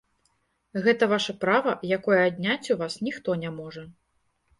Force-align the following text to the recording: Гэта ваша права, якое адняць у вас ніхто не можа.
Гэта 0.85 1.07
ваша 1.11 1.35
права, 1.43 1.73
якое 1.97 2.17
адняць 2.29 2.71
у 2.75 2.79
вас 2.81 2.97
ніхто 3.09 3.37
не 3.43 3.53
можа. 3.59 3.83